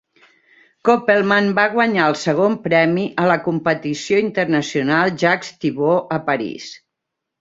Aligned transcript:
Kopelman 0.87 1.49
va 1.59 1.65
guanyar 1.73 2.07
el 2.13 2.17
segon 2.21 2.57
premi 2.63 3.03
a 3.25 3.27
la 3.33 3.37
competició 3.49 4.23
internacional 4.25 5.15
Jacques 5.25 5.53
Thibaud 5.61 6.17
a 6.19 6.23
París. 6.33 6.73